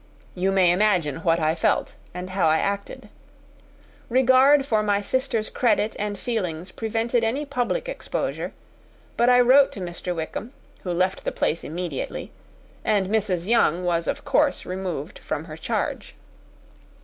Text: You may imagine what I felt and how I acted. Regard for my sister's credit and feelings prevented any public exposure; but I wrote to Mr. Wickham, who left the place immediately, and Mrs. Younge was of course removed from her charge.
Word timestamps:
You 0.33 0.51
may 0.51 0.71
imagine 0.71 1.17
what 1.17 1.39
I 1.39 1.53
felt 1.53 1.95
and 2.11 2.31
how 2.31 2.47
I 2.47 2.57
acted. 2.57 3.09
Regard 4.09 4.65
for 4.65 4.81
my 4.81 4.99
sister's 4.99 5.47
credit 5.51 5.95
and 5.99 6.17
feelings 6.17 6.71
prevented 6.71 7.23
any 7.23 7.45
public 7.45 7.87
exposure; 7.87 8.51
but 9.15 9.29
I 9.29 9.39
wrote 9.41 9.71
to 9.73 9.79
Mr. 9.79 10.15
Wickham, 10.15 10.53
who 10.81 10.91
left 10.91 11.23
the 11.23 11.31
place 11.31 11.63
immediately, 11.63 12.31
and 12.83 13.09
Mrs. 13.09 13.45
Younge 13.47 13.85
was 13.85 14.07
of 14.07 14.25
course 14.25 14.65
removed 14.65 15.19
from 15.19 15.45
her 15.45 15.55
charge. 15.55 16.15